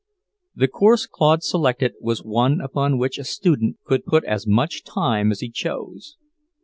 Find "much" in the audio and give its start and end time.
4.47-4.83